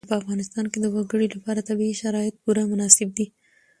په 0.09 0.15
افغانستان 0.21 0.65
کې 0.71 0.77
د 0.81 0.85
وګړي 0.95 1.27
لپاره 1.35 1.65
طبیعي 1.69 1.95
شرایط 2.01 2.35
پوره 2.43 2.63
مناسب 2.71 3.09
دي. 3.17 3.25